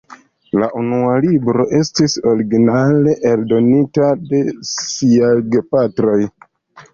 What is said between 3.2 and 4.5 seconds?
eldonita de